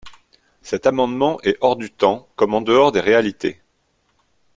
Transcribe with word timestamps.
Cet 0.63 0.87
amendement 0.87 1.39
est 1.41 1.59
hors 1.61 1.75
du 1.75 1.91
temps 1.91 2.27
comme 2.35 2.55
en 2.55 2.61
dehors 2.61 2.91
des 2.91 3.01
réalités. 3.01 3.61